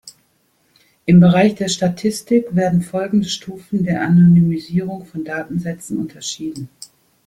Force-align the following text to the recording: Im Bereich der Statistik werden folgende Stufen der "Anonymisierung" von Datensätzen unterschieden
Im 1.05 1.19
Bereich 1.19 1.53
der 1.53 1.67
Statistik 1.67 2.55
werden 2.55 2.81
folgende 2.81 3.29
Stufen 3.29 3.83
der 3.83 4.01
"Anonymisierung" 4.01 5.05
von 5.05 5.23
Datensätzen 5.23 5.99
unterschieden 5.99 6.69